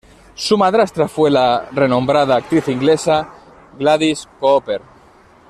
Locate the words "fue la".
1.07-1.69